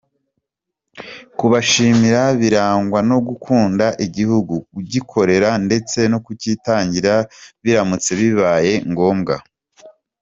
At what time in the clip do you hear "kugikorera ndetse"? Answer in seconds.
4.71-5.99